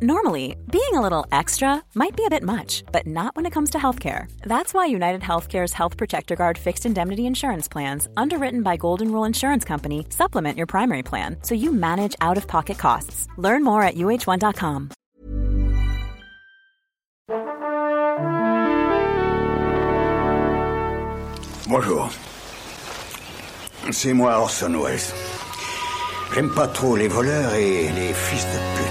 [0.00, 3.70] Normally, being a little extra might be a bit much, but not when it comes
[3.70, 4.30] to healthcare.
[4.42, 9.24] That's why United Healthcare's Health Protector Guard fixed indemnity insurance plans, underwritten by Golden Rule
[9.24, 13.26] Insurance Company, supplement your primary plan so you manage out of pocket costs.
[13.38, 14.90] Learn more at uh1.com.
[21.68, 22.08] Bonjour.
[23.90, 25.12] C'est moi Orson Welles.
[26.34, 28.87] J'aime pas trop les voleurs et les fils de pute.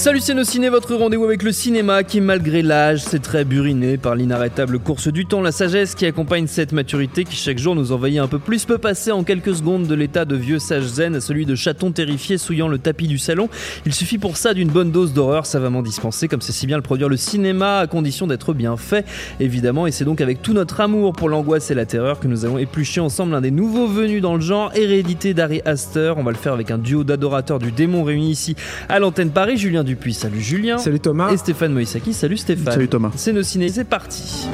[0.00, 4.14] Salut c'est ciné, votre rendez-vous avec le cinéma qui malgré l'âge s'est très buriné par
[4.14, 8.18] l'inarrêtable course du temps, la sagesse qui accompagne cette maturité qui chaque jour nous envahit
[8.18, 11.20] un peu plus peut passer en quelques secondes de l'état de vieux sage zen à
[11.20, 13.50] celui de chaton terrifié souillant le tapis du salon.
[13.84, 16.82] Il suffit pour ça d'une bonne dose d'horreur savamment dispensée comme c'est si bien le
[16.82, 19.04] produire le cinéma à condition d'être bien fait
[19.38, 22.46] évidemment et c'est donc avec tout notre amour pour l'angoisse et la terreur que nous
[22.46, 26.16] allons éplucher ensemble un des nouveaux venus dans le genre, hérédité d'Harry Astor.
[26.16, 28.56] On va le faire avec un duo d'adorateurs du démon réunis ici
[28.88, 30.78] à l'antenne Paris, Julien Dupuis, salut Julien.
[30.78, 31.32] Salut Thomas.
[31.32, 32.74] Et Stéphane Moïsaki, salut Stéphane.
[32.74, 33.10] Salut Thomas.
[33.16, 34.46] C'est nos ciné, c'est parti.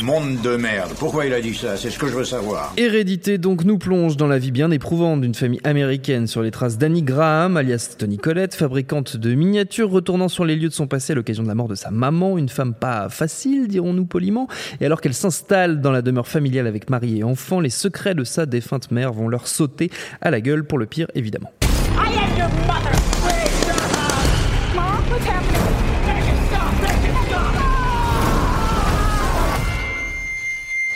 [0.00, 0.92] Monde de merde.
[1.00, 1.76] Pourquoi il a dit ça?
[1.76, 2.72] C'est ce que je veux savoir.
[2.76, 6.78] Hérédité donc nous plonge dans la vie bien éprouvante d'une famille américaine sur les traces
[6.78, 11.12] d'Annie Graham, alias Tony Collette, fabricante de miniatures, retournant sur les lieux de son passé
[11.14, 14.46] à l'occasion de la mort de sa maman, une femme pas facile, dirons-nous poliment.
[14.80, 18.22] Et alors qu'elle s'installe dans la demeure familiale avec mari et enfant, les secrets de
[18.22, 21.50] sa défunte mère vont leur sauter à la gueule pour le pire évidemment.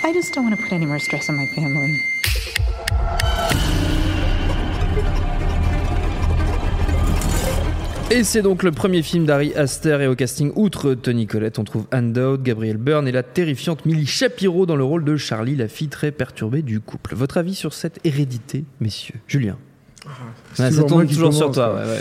[0.08, 2.00] I just don't want to put any more stress on my family.
[8.10, 11.64] Et c'est donc le premier film d'Harry Aster et au casting, outre Tony Collette, on
[11.64, 15.56] trouve Anne Dowd, Gabriel Byrne et la terrifiante Millie Shapiro dans le rôle de Charlie,
[15.56, 17.14] la fille très perturbée du couple.
[17.14, 19.16] Votre avis sur cette hérédité, messieurs?
[19.26, 19.58] Julien?
[20.54, 21.74] C'est Ah, ça toujours tombe moi qui toujours sur toi.
[21.74, 22.00] ouais.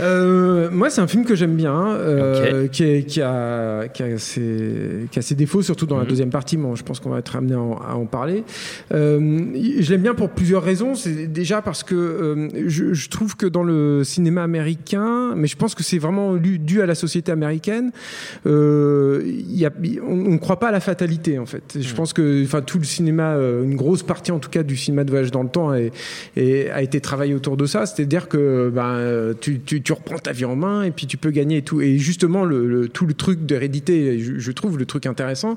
[0.00, 2.70] Euh, moi, c'est un film que j'aime bien, euh, Ok.
[2.70, 6.08] qui, est- qui a, qui, a ses, qui a ses défauts, surtout dans la Mhm.
[6.08, 6.56] deuxième partie.
[6.56, 8.44] Bon, je pense qu'on va être amené à en, à en parler.
[8.92, 9.18] Euh,
[9.78, 10.94] je l'aime bien pour plusieurs raisons.
[10.94, 15.56] C'est déjà parce que euh, je, je trouve que dans le cinéma américain, mais je
[15.56, 17.90] pense que c'est vraiment dû à la société américaine,
[18.46, 19.70] euh, y a,
[20.06, 21.74] on ne croit pas à la fatalité en fait.
[21.76, 21.82] Mhm.
[21.82, 24.76] Je pense que, enfin, tout le cinéma, euh, une grosse partie en tout cas du
[24.76, 25.92] cinéma de voyage dans le temps est,
[26.36, 27.86] et a été travaillé autour de ça.
[27.86, 31.16] C'est-à-dire que ben, euh, tu, tu, tu reprends ta vie en main et puis tu
[31.16, 31.80] peux gagner et tout.
[31.80, 35.56] Et justement, le, le- tout le truc d'hérédité, je, je trouve le truc intéressant,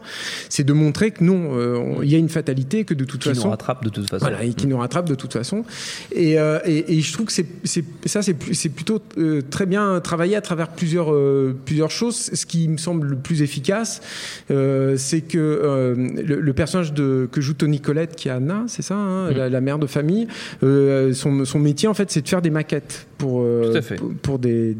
[0.50, 3.30] c'est de montrer que non, euh, il y a une fatalité, que de toute Qui
[3.30, 3.50] nous façon.
[3.52, 4.26] rattrape de toute façon.
[4.26, 5.64] Voilà, et qui nous rattrape de toute façon.
[6.12, 8.34] Et, euh, et, et je trouve que c'est, c'est, ça, c'est,
[8.70, 12.16] plutôt euh, très bien travaillé à travers plusieurs, euh, plusieurs choses.
[12.34, 14.02] Ce qui me semble le plus efficace,
[14.50, 18.64] euh, c'est que euh, le, le personnage de, que joue Tony Collette, qui est Anna,
[18.68, 19.36] c'est ça, hein, Mm.
[19.38, 20.28] la, la mère de famille,
[20.64, 24.40] euh, son, son métier, en fait, c'est de faire des maquettes pour, euh, pour, pour
[24.40, 24.76] des,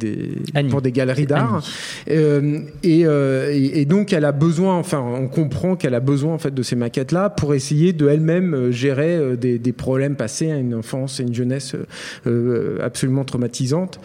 [0.70, 1.64] pour des galeries d'art.
[2.10, 6.34] Euh, et, euh, et, et donc elle a besoin, enfin on comprend qu'elle a besoin
[6.34, 10.52] en fait de ces maquettes là pour essayer de elle-même gérer des, des problèmes passés
[10.52, 11.76] à une enfance et une jeunesse
[12.82, 14.00] absolument traumatisante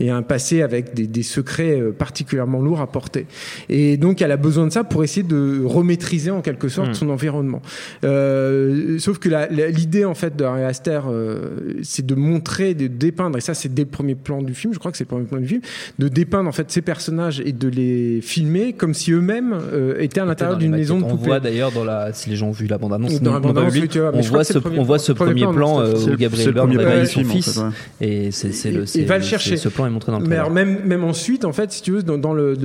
[0.00, 3.26] et un passé avec des, des secrets particulièrement lourds à porter.
[3.68, 6.94] Et donc elle a besoin de ça pour essayer de remaîtriser en quelque sorte Mm.
[6.94, 7.62] son environnement.
[8.04, 9.28] Euh, sauf que
[9.70, 13.72] l'idée en fait de Harry Aster, euh, c'est de montrer, de dépeindre, et ça c'est
[13.84, 15.60] dès le premier plan du film, je crois que c'est le premier plan du film,
[15.98, 20.20] de dépeindre en fait ces personnages et de les filmer comme si eux-mêmes euh, étaient
[20.20, 21.12] à l'intérieur d'une maison de maquettes.
[21.12, 21.28] On poupées.
[21.28, 24.82] voit d'ailleurs dans la, si les gens ont vu la bande-annonce, on voit ce, on
[24.82, 25.04] voit plan.
[25.04, 27.60] ce premier plan, euh, où Gabriel Byrne réveille son fils.
[28.00, 28.84] Et c'est le.
[29.06, 29.56] Va le chercher.
[29.56, 32.02] Ce plan est montré dans le Mais même, même ensuite, en fait, si tu veux,
[32.02, 32.56] dans, le,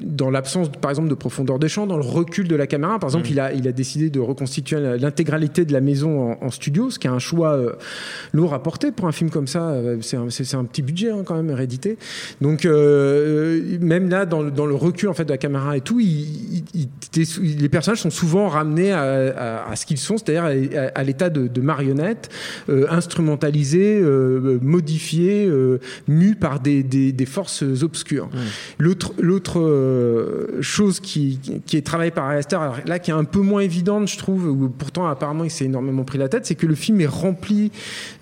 [0.00, 3.08] dans l'absence, par exemple, de profondeur des champs, dans le recul de la caméra, par
[3.08, 3.32] exemple, Mm.
[3.32, 6.98] il, a, il a décidé de reconstituer l'intégralité de la maison en, en studio, ce
[6.98, 7.72] qui est un choix euh,
[8.32, 9.68] lourd à porter pour un film comme ça.
[9.70, 11.96] euh, C'est un, c'est- un petit budget hein, quand même, hérédité.
[12.40, 15.80] Donc euh, même là, dans, le- dans le recul en fait de la caméra et
[15.80, 16.88] tout, il- il- il-
[17.42, 20.44] il- les personnages sont souvent ramenés à, à- à ce qu'ils sont, c'est-à-dire
[20.94, 22.28] à, l'état de, de marionnettes,
[22.68, 28.28] euh, instrumentalisés, euh, modifiés, euh, mus par des, des- des forces obscures.
[28.78, 33.40] L'autre, l'autre euh, chose qui, qui est travaillée par alors là qui est un peu
[33.40, 36.66] moins évidente, je trouve, où pourtant apparemment il s'est énormément pris la tête, c'est que
[36.66, 37.70] le film est rempli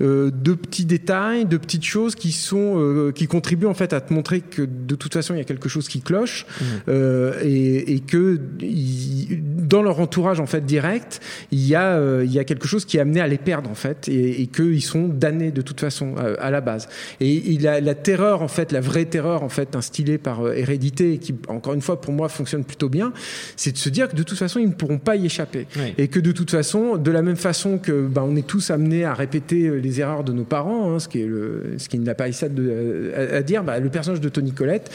[0.00, 4.12] de petits détails, de petites choses qui sont euh, qui contribuent en fait à te
[4.12, 6.47] montrer que de toute façon il y a quelque chose qui cloche
[6.89, 12.33] euh, et, et que dans leur entourage en fait direct, il y a euh, il
[12.33, 14.83] y a quelque chose qui est amené à les perdre en fait et, et qu'ils
[14.83, 16.89] sont damnés de toute façon à la base.
[17.21, 21.19] Et il a la terreur en fait, la vraie terreur en fait instillée par hérédité,
[21.19, 23.12] qui encore une fois, pour moi, fonctionne plutôt bien,
[23.56, 25.67] c'est de se dire que de toute façon, ils ne pourront pas y échapper.
[25.97, 29.05] Et que de toute façon, de la même façon que bah, on est tous amenés
[29.05, 32.14] à répéter les erreurs de nos parents, hein, ce qui est le, ce qui n'a
[32.14, 34.90] pas ça de, à, dire, bah, le personnage de Tony Collette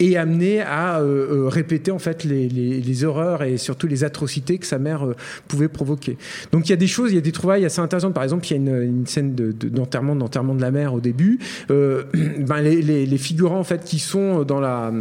[0.00, 4.66] est amené à euh, euh, répéter en fait les, horreurs et surtout les atrocités que
[4.66, 5.16] sa mère euh,
[5.48, 6.16] pouvait provoquer.
[6.52, 8.14] Donc il y a des choses, il y a des trouvailles assez intéressantes.
[8.14, 11.00] Par exemple, il y a une, scène de- de- d'enterrement, d'enterrement de la mère au
[11.00, 11.38] début.
[11.70, 12.04] Euh,
[12.38, 14.92] ben, les, figurants en fait qui sont dans la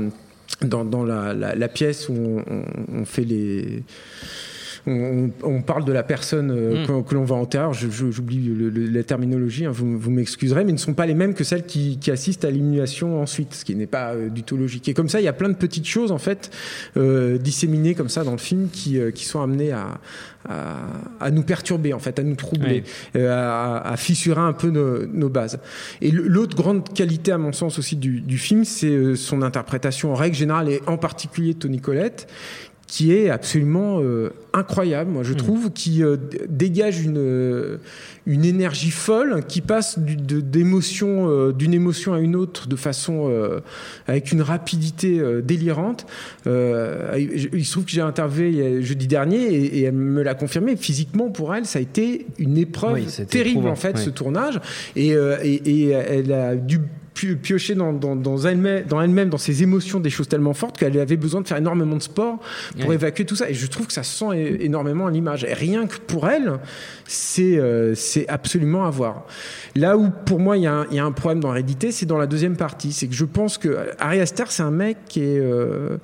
[0.62, 2.42] dans, la, pièce où
[2.94, 3.84] on fait les
[4.88, 6.88] on, on parle de la personne euh, Mm.
[6.88, 7.72] que, que l'on va enterrer.
[7.74, 11.34] J'oublie le- le- la terminologie, hein, vous, vous m'excuserez, mais ne sont pas les mêmes
[11.34, 14.58] que celles qui, qui assistent à l'illumination ensuite, ce qui n'est pas euh, du tout
[14.58, 14.88] logique.
[14.90, 16.52] Et comme ça, il y a plein de petites choses en fait
[16.98, 20.00] euh, disséminées comme ça dans le film qui, euh, qui sont amenées à,
[20.48, 20.76] à,
[21.20, 22.84] à nous perturber en fait, à nous troubler,
[23.16, 25.60] euh, à, à fissurer un peu nos, nos bases.
[26.02, 30.12] Et l'autre grande qualité, à mon sens aussi du, du film, c'est euh, son interprétation
[30.12, 32.28] en règle générale et en particulier de Tony Collette
[32.88, 36.18] qui est absolument euh, incroyable, moi je trouve, qui euh,
[36.48, 37.78] dégage une, euh,
[38.28, 43.32] une énergie folle, qui passe d'émotion, euh, d'une émotion à une autre de façon
[44.08, 46.06] avec une rapidité délirante.
[46.46, 50.76] Il se trouve que j'ai interviewé jeudi dernier et, et elle me l'a confirmé.
[50.76, 54.04] Physiquement, pour elle, ça a été une épreuve Oui, terrible en fait oui.
[54.04, 54.60] ce tournage
[54.96, 56.80] et, et, et elle a dû
[57.16, 61.00] piocher dans, dans, dans elle-même, dans elle-même, dans ses émotions, des choses tellement fortes qu'elle
[61.00, 62.40] avait besoin de faire énormément de sport
[62.80, 62.96] pour Ouais.
[62.96, 63.50] évacuer tout ça.
[63.50, 65.44] Et je trouve que ça se sent énormément à l'image.
[65.46, 66.60] Et rien que pour elle,
[67.06, 69.26] c'est euh, c'est absolument à voir.
[69.76, 71.92] Là où pour moi il y, a un- il y a un problème dans Hérédité,
[71.92, 72.92] c'est dans la deuxième partie.
[72.92, 75.98] C'est que je pense que Ari Aster, c'est un mec qui est euh,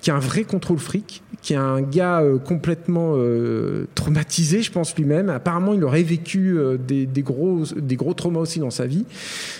[0.00, 4.72] qui a un vrai contrôle fric, qui est un gars euh, complètement euh, traumatisé, je
[4.72, 5.28] pense lui-même.
[5.28, 9.04] Apparemment, il aurait vécu euh, des, des gros, des gros traumas aussi dans sa vie.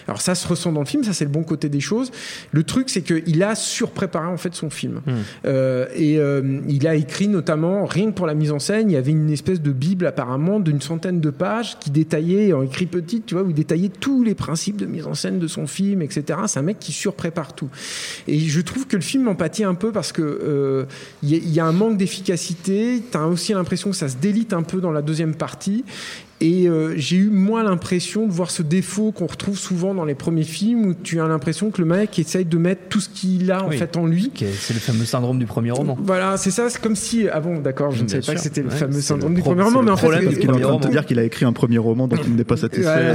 [0.08, 2.10] Alors ça se ressent dans le film, ça c'est le bon côté des choses.
[2.50, 5.00] Le truc, c'est qu'il a surpréparé en fait son film.
[5.44, 8.94] Euh, et euh, il a écrit notamment, rien que pour la mise en scène, il
[8.94, 12.86] y avait une espèce de bible apparemment d'une centaine de pages qui détaillait, en écrit
[12.86, 15.68] petit, tu vois, où il détaillait tous les principes de mise en scène de son
[15.68, 16.40] film, etc.
[16.48, 17.68] C'est un mec qui surprépare tout.
[18.26, 20.84] Et je trouve que le film en pâtit un peu parce que euh,
[21.22, 23.00] il y, a- il y a un manque d'efficacité.
[23.10, 25.84] T'as aussi l'impression que ça se délite un peu dans la deuxième partie.
[26.42, 30.14] Et euh, j'ai eu moins l'impression de voir ce défaut qu'on retrouve souvent dans les
[30.14, 33.50] premiers films où tu as l'impression que le mec essaye de mettre tout ce qu'il
[33.50, 33.78] a en Oui.
[33.78, 34.30] fait en lui.
[34.58, 35.96] C'est le fameux syndrome du premier roman.
[36.02, 37.26] Voilà, c'est ça, c'est comme si.
[37.32, 39.62] Ah bon, d'accord, je ne savais pas que c'était le fameux syndrome le du premier
[39.62, 40.02] roman, mais en fait.
[40.08, 41.78] problème, c'est- parce Il est en train de te dire qu'il a écrit un premier
[41.78, 43.14] roman dont il n'est pas satisfait.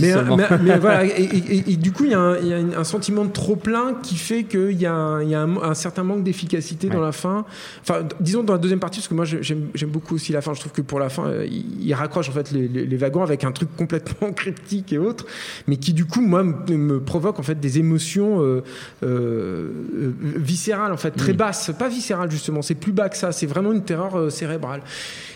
[0.00, 2.56] Mais, voilà, et, et- et- et du coup, il y, a un- il y a
[2.58, 5.40] un, un sentiment de trop plein qui fait qu'il y a, un, il y a
[5.42, 7.44] un, un certain manque d'efficacité dans la fin.
[7.82, 10.54] Enfin, disons dans la deuxième partie, parce que moi j'aime beaucoup aussi la fin.
[10.54, 12.96] Je trouve que pour la fin, euh, il, il raccroche en fait les, les- les
[12.96, 15.26] wagons avec un truc complètement cryptique et autres,
[15.66, 18.62] mais qui du coup moi me, me provoque en fait des émotions euh,
[19.02, 21.70] euh, euh, viscérales en fait, très basses.
[21.78, 23.32] Pas viscérales justement, c'est plus bas que ça.
[23.32, 24.82] C'est vraiment une terreur euh, cérébrale.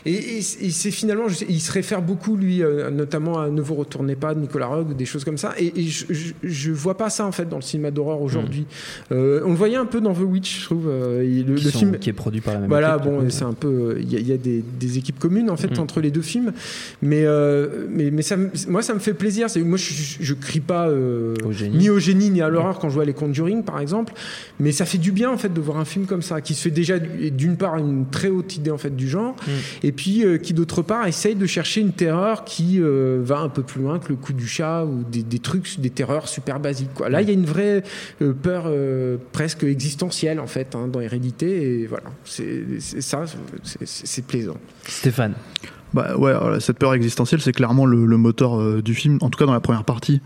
[0.07, 2.63] Et, et- et c'est finalement, sais- il se réfère beaucoup, lui,
[2.93, 5.55] notamment à Ne vous retournez pas de Nicolas Roeg, ou des choses comme ça.
[5.59, 8.67] Et, et je, je, je vois pas ça, en fait, dans le cinéma d'horreur aujourd'hui.
[9.13, 10.89] Euh, on le voyait un peu dans The Witch, je trouve.
[11.23, 11.99] et le, Qui le sont- film.
[11.99, 13.97] qui est produit par la même Voilà, équipe, bon, c'est un peu.
[14.01, 15.81] Il y a, il y a des, des équipes communes, en fait, Mm.
[15.81, 16.53] entre les deux films.
[17.03, 19.47] Mais, euh, mais, mais ça, me- moi, ça me fait plaisir.
[19.65, 22.95] Moi, je, je crie pas euh, Au ni au génie ni à l'horreur quand je
[22.95, 24.13] vois les Conjuring, par exemple.
[24.61, 26.63] Mais ça fait du bien, en fait, de voir un film comme ça, qui se
[26.63, 29.35] fait déjà, d'une part, une très haute idée, en fait, du genre,
[29.83, 33.63] et puis euh, qui, d'autre part, essaye de chercher une terreur qui va un peu
[33.63, 36.95] plus loin que le coup du chat ou des, des trucs, des terreurs super basiques.
[36.95, 37.09] Quoi.
[37.09, 37.83] Là, il y a une vraie
[38.43, 38.71] peur
[39.33, 42.11] presque existentielle, en fait, hein, dans Hérédité, et voilà.
[42.25, 42.63] C'est
[43.01, 43.25] ça,
[43.85, 44.57] c'est plaisant.
[44.87, 45.35] Stéphane.
[45.95, 49.47] Bah ouais, cette peur existentielle, c'est clairement le, moteur euh, du film, en tout cas
[49.47, 50.21] dans la première partie.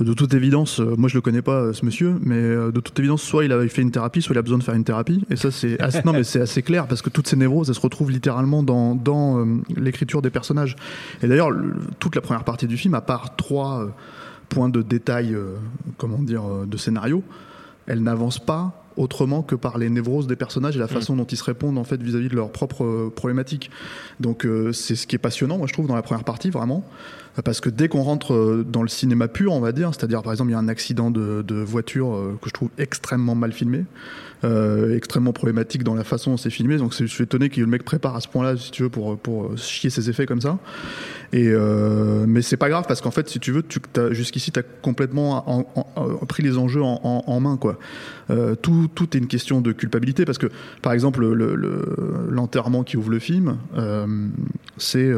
[0.00, 2.96] De toute évidence, euh, moi je le connais pas euh, ce monsieur, mais de toute
[2.98, 5.24] évidence, soit il a fait une thérapie, soit il a besoin de faire une thérapie.
[5.30, 7.74] Et ça, c'est assez, non mais c'est assez clair parce que toutes ces névroses, elles
[7.74, 10.76] se retrouvent littéralement dans, l'écriture des personnages.
[11.22, 13.88] Et d'ailleurs, le- toute la première partie du film, à part trois
[14.48, 15.36] points de détail,
[15.96, 17.22] comment dire, de scénario,
[17.86, 21.36] elle n'avance pas autrement que par les névroses des personnages et la façon dont ils
[21.36, 23.70] se répondent en fait vis-à-vis de leurs propres euh, problématiques.
[24.20, 26.84] Donc euh, c'est ce qui est passionnant, moi je trouve, dans la première partie vraiment,
[27.42, 30.32] parce que dès qu'on rentre euh, dans le cinéma pur, on va dire, c'est-à-dire par
[30.32, 33.84] exemple il y a un accident de, voiture euh, que je trouve extrêmement mal filmé,
[34.44, 37.66] euh, extrêmement problématique dans la façon dont c'est filmé, donc je suis étonné que le
[37.66, 40.58] mec prépare à ce point-là, si tu veux, pour pour chier ses effets comme ça.
[41.32, 43.80] Et euh, mais c'est pas grave parce qu'en fait, si tu veux, tu,
[44.12, 47.78] jusqu'ici, tu as complètement en- en- en- pris les enjeux en, main, quoi.
[48.62, 50.46] Tout, tout est une question de culpabilité parce que,
[50.82, 53.56] par exemple, le- le- l'enterrement qui ouvre le film,
[54.78, 55.12] c'est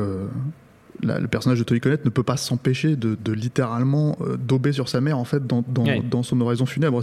[1.02, 4.73] la- le personnage de Tony Collette ne peut pas s'empêcher de, de littéralement euh, dauber
[4.73, 6.02] sur sa mère en fait dans, dans, Ouais.
[6.09, 7.00] dans son oraison funèbre.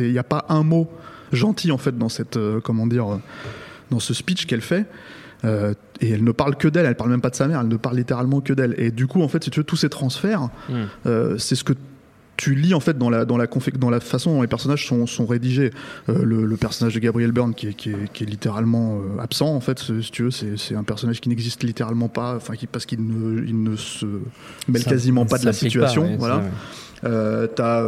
[0.00, 0.88] Il y a pas un mot
[1.32, 3.16] gentil en fait dans cette euh, comment dire euh,
[3.90, 4.86] dans ce speech qu'elle fait.
[5.44, 7.68] Euh, et elle ne parle que d'elle, elle parle même pas de sa mère, elle
[7.68, 8.74] ne parle littéralement que d'elle.
[8.76, 10.74] Et du coup, en fait, si tu veux, tous ces transferts, Mm.
[11.06, 11.72] euh, c'est ce que
[12.40, 15.06] tu lis en fait dans la, dans la, dans la façon dont les personnages sont,
[15.06, 15.72] sont rédigés.
[16.08, 19.20] Euh, le, le personnage de Gabriel Byrne qui est, qui est, qui est littéralement euh,
[19.20, 22.54] absent, en fait, si tu veux, c'est c'est un personnage qui n'existe littéralement pas, enfin,
[22.56, 24.06] qui, parce qu'il ne, il ne se
[24.68, 26.02] mêle Ça- quasiment pas de la situation.
[26.02, 26.42] pas, ouais, voilà.
[27.04, 27.82] Euh, T'as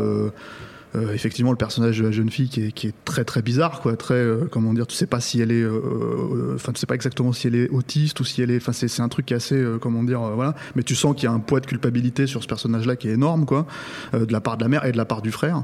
[0.94, 3.80] euh, effectivement le personnage de la jeune fille qui est, qui est très très bizarre,
[3.80, 3.96] quoi.
[3.96, 6.86] Très, euh, comment dire, tu sais pas si elle est, euh, euh, enfin, tu sais
[6.86, 9.26] pas exactement si elle est autiste ou si elle est, enfin, c'est c'est un truc
[9.26, 10.54] qui est assez, euh, comment dire, voilà.
[10.76, 13.12] Mais tu sens qu'il y a un poids de culpabilité sur ce personnage-là qui est
[13.12, 13.66] énorme, quoi,
[14.14, 15.62] euh, de la part de la mère et de la part du frère.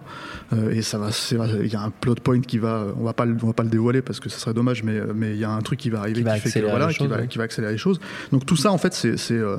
[0.52, 3.12] Euh, et ça va, c'est- il y a un plot point qui va, on va
[3.12, 5.44] pas, on va pas le dévoiler parce que ça serait dommage, mais mais il y
[5.44, 7.16] a un truc qui va arriver Qui va fait que, voilà, les qui choses, va,
[7.18, 7.26] ouais.
[7.28, 8.00] qui va accélérer les choses.
[8.32, 9.58] Donc tout ça, en fait, c'est, euh,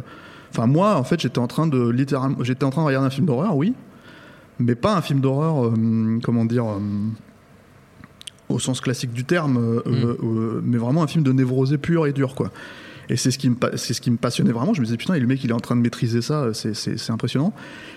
[0.51, 3.11] Enfin, moi, en fait, j'étais en train de littéralement, j'étais en train de regarder un
[3.11, 3.75] film d'horreur, oui,
[4.59, 6.79] mais pas un film d'horreur, euh, comment dire, euh,
[8.49, 12.13] au sens classique du terme, euh, euh, mais vraiment un film de névrosé pur et
[12.13, 12.51] dur, quoi.
[13.11, 14.75] Et c'est ce qui me, c'est ce qui me passionnait vraiment.
[14.75, 16.75] Je me disais putain, et le mec il est en train de maîtriser ça, c'est,
[16.75, 17.53] c'est, c'est impressionnant.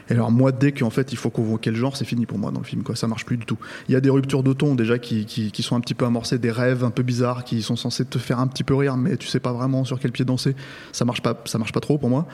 [0.08, 2.50] Et alors moi, dès qu'en fait il faut convoquer le genre, c'est fini pour moi
[2.50, 2.96] dans le film, quoi.
[2.96, 3.58] Ça marche plus du tout.
[3.88, 6.06] Il y a des ruptures de ton déjà qui, qui, qui sont un petit peu
[6.06, 8.96] amorcées, des rêves un peu bizarres qui sont censés te faire un petit peu rire,
[8.96, 10.56] mais tu sais pas vraiment sur quel pied danser.
[10.92, 12.26] Ça marche pas, ça marche pas trop pour moi.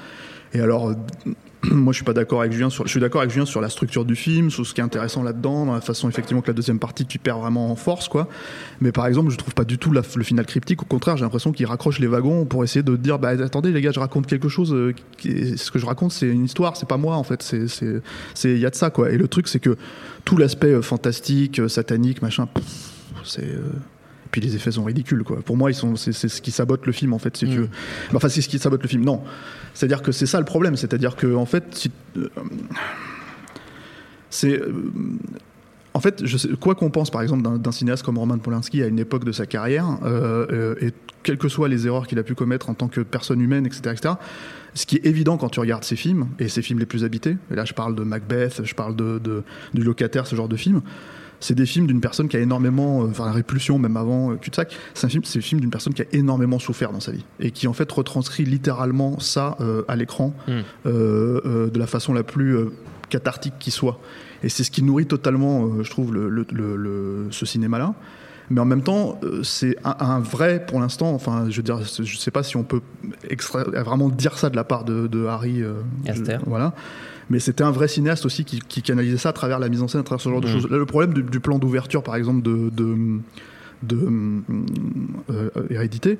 [0.54, 0.94] Et alors, euh,
[1.70, 3.68] moi, je suis pas d'accord avec Julien sur, je suis d'accord avec Julien sur la
[3.68, 6.52] structure du film, sur ce qui est intéressant là-dedans, dans la façon effectivement que la
[6.54, 8.28] deuxième partie tu perds vraiment en force, quoi.
[8.80, 10.82] Mais par exemple, je trouve pas du tout le final cryptique.
[10.82, 13.80] Au contraire, j'ai l'impression qu'il raccroche les wagons pour essayer de dire, bah attendez les
[13.80, 14.72] gars, je raconte quelque chose.
[14.72, 17.42] euh, ce que je raconte, c'est une histoire, c'est pas moi en fait.
[17.42, 19.10] C'est, c'est, il y a de ça, quoi.
[19.10, 19.76] Et le truc, c'est que
[20.24, 22.48] tout l'aspect euh, fantastique, satanique, machin,
[23.24, 23.48] c'est.
[24.28, 25.38] Et puis les effets sont ridicules, quoi.
[25.40, 27.56] Pour moi, ils sont, c'est, c'est ce qui sabote le film, en fait, si tu
[27.58, 27.60] Mm.
[27.62, 27.68] veux.
[28.14, 29.02] Enfin, c'est ce qui sabote le film.
[29.04, 29.22] Non,
[29.72, 30.76] c'est-à-dire que c'est ça le problème.
[30.76, 32.28] C'est-à-dire que en fait, si- euh,
[34.30, 34.72] c'est euh,
[35.94, 38.86] en fait, je sais, quoi qu'on pense par exemple d'un cinéaste comme Roman Polanski à
[38.86, 40.92] une époque de sa carrière, euh, et
[41.22, 43.80] quelles que soient les erreurs qu'il a pu commettre en tant que personne humaine, etc.,
[43.92, 44.14] etc.,
[44.74, 47.36] ce qui est évident quand tu regardes ses films, et ses films les plus habités,
[47.50, 49.42] et là je parle de Macbeth, je parle de, de-
[49.74, 50.82] du locataire, ce genre de films,
[51.40, 54.76] c'est des films d'une personne qui a énormément, euh, enfin répulsion même avant euh, cul-de-sac,
[54.94, 57.24] c'est un film, c'est le film d'une personne qui a énormément souffert dans sa vie
[57.40, 60.52] et qui en fait retranscrit littéralement ça euh, à l'écran Mm.
[60.86, 62.56] euh, euh, de la façon la plus
[63.08, 64.00] cathartique qui soit.
[64.42, 67.94] Et c'est ce qui nourrit totalement, je trouve, le, le- le- le- ce cinéma-là.
[68.50, 72.16] Mais en même temps, c'est un, un vrai, pour l'instant, enfin, je veux dire, je
[72.16, 72.80] sais pas si on peut
[73.28, 75.62] extra- vraiment dire ça de la part de, de Harry.
[76.06, 76.38] je- Aster.
[76.46, 76.72] voilà.
[77.30, 79.88] Mais c'était un vrai cinéaste aussi qui, qui canalisait ça à travers la mise en
[79.88, 80.52] scène, à travers ce genre de Mhm.
[80.52, 80.70] choses.
[80.70, 82.96] Là, le problème du, du plan d'ouverture, par exemple, de, de,
[83.82, 83.98] de
[85.30, 86.18] euh, Hérédité,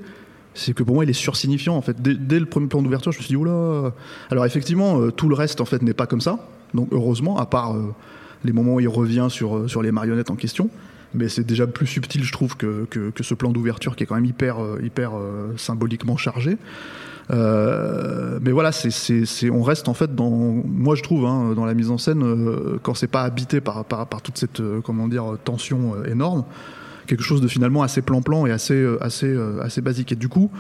[0.55, 2.01] c'est que pour moi il est sursignifiant en fait.
[2.03, 3.93] Dès, dès le premier plan d'ouverture, je me suis dit oula.
[4.31, 6.39] Alors effectivement, euh, tout le reste en fait n'est pas comme ça.
[6.75, 7.95] Donc heureusement, à part euh,
[8.45, 10.69] les moments où il revient sur euh, sur les marionnettes en question.
[11.15, 14.07] Mais c'est déjà plus subtil, je trouve, que, que, que ce plan d'ouverture qui est
[14.07, 16.59] quand même hyper, euh, hyper euh, symboliquement chargé.
[17.31, 18.71] Euh, mais voilà,
[19.53, 22.79] on reste en fait dans, moi je trouve, hein, dans la mise en scène, euh,
[22.83, 26.45] quand c'est pas habité par, par, par toute cette, euh, comment dire, tension euh, énorme,
[27.07, 30.13] quelque chose de finalement assez plan-plan et assez, assez, assez basique.
[30.13, 30.51] Et du coup,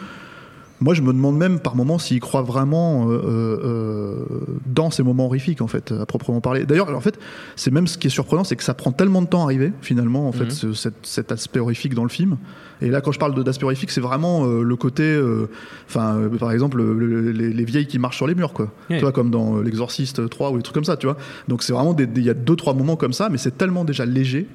[0.81, 4.25] moi, je me demande même par moments s'il croit vraiment euh, euh,
[4.67, 6.65] dans ces moments horrifiques, en fait, à proprement parler.
[6.67, 7.19] D'ailleurs, en fait,
[7.57, 9.73] c'est même ce qui est surprenant, c'est que ça prend tellement de temps à arriver,
[9.81, 10.51] finalement, en fait, Mhm.
[10.51, 12.37] ce- cet, cet aspect horrifique dans le film.
[12.81, 15.49] Et là, quand je parle d'aspect horrifique, c'est vraiment euh, le côté, euh,
[15.89, 18.71] enfin, euh, par exemple, le- le- les, les vieilles qui marchent sur les murs, quoi.
[18.99, 21.17] Tu vois, comme dans euh, L'Exorciste 3 ou des trucs comme ça, tu vois.
[21.49, 24.07] Donc, c'est vraiment il y a deux, trois moments comme ça, mais c'est tellement déjà
[24.07, 24.47] léger.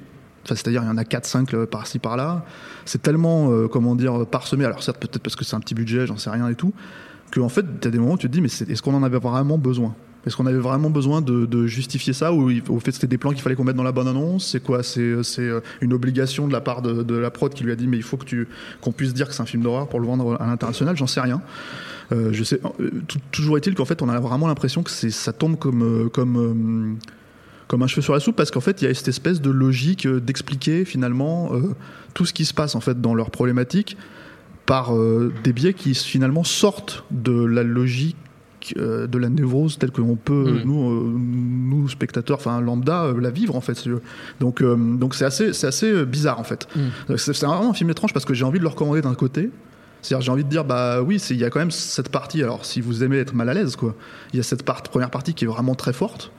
[0.44, 2.44] Enfin, c'est-à-dire, il y en a 4-5 euh, par-ci, par-là.
[2.84, 4.64] C'est tellement, euh, comment dire, parsemé.
[4.64, 6.72] Alors, certes, peut-être parce que c'est un petit budget, j'en sais rien et tout.
[7.30, 9.02] Que, en fait, tu as des moments où tu te dis, mais est-ce qu'on en
[9.02, 9.94] avait vraiment besoin?
[10.26, 13.42] Est-ce qu'on avait vraiment besoin de, justifier ça Ou au fait, c'était des plans qu'il
[13.42, 14.48] fallait qu'on mette dans la bonne annonce?
[14.50, 14.82] C'est quoi?
[14.82, 17.98] C'est euh, une obligation de la part de, la prod qui lui a dit, mais
[17.98, 18.46] il faut que
[18.80, 20.96] qu'on puisse dire que c'est un film d'horreur pour le vendre à l'international?
[20.96, 21.42] J'en sais rien.
[22.12, 22.90] Euh, je sais, euh,
[23.30, 27.06] toujours est-il qu'en fait, on a vraiment l'impression que ça tombe comme, euh, comme, euh,
[27.68, 29.50] comme un cheveu sur la soupe parce qu'en fait, il y a cette espèce de
[29.50, 31.74] logique euh, d'expliquer finalement euh,
[32.12, 33.96] tout ce qui se passe en fait dans leurs problématiques
[34.66, 38.16] par euh, des biais qui finalement sortent de la logique
[38.76, 40.66] de la névrose telle que l'on peut Mm.
[40.66, 43.86] nous nous spectateurs enfin lambda la vivre en fait
[44.40, 47.16] donc donc c'est assez c'est assez bizarre en fait Mm.
[47.18, 49.50] c'est vraiment un film étrange parce que j'ai envie de le recommander d'un côté
[50.00, 52.64] c'est-à-dire j'ai envie de dire bah oui il y a quand même cette partie alors
[52.64, 53.94] si vous aimez être mal à l'aise quoi
[54.32, 56.32] il y a cette part, première partie qui est vraiment très forte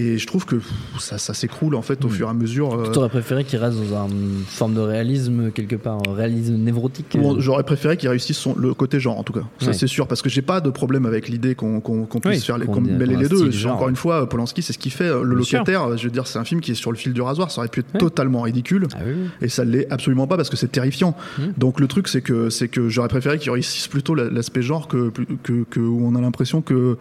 [0.00, 2.12] Et je trouve que pff, ça, ça s'écroule en fait au Mm.
[2.12, 2.72] fur et à mesure.
[2.72, 6.54] euh, Tu aurais préféré qu'il reste dans une forme de réalisme, quelque part, un réalisme
[6.54, 9.66] névrotique euh, Bon, J'aurais préféré qu'il réussisse son, le côté genre en tout cas, ça
[9.68, 9.72] Ouais.
[9.72, 12.66] c'est sûr, parce que j'ai pas de problème avec l'idée qu'on puisse Oui, faire les,
[12.66, 13.50] ait- mêler les deux.
[13.50, 13.74] genre.
[13.74, 15.08] Encore une fois, Polanski c'est ce qu'il fait.
[15.08, 15.58] Le Bien sûr.
[15.58, 17.60] locataire, je veux dire, c'est un film qui est sur le fil du rasoir, ça
[17.60, 17.98] aurait pu être Ouais.
[18.00, 18.86] totalement ridicule.
[18.94, 19.28] Ah oui, oui.
[19.42, 21.16] Et ça l'est absolument pas parce que c'est terrifiant.
[21.38, 21.42] Mm.
[21.58, 22.48] Donc le truc c'est que
[22.88, 25.10] j'aurais préféré qu'il réussisse plutôt la- l'aspect genre que,
[25.42, 26.96] que, que où on a l'impression que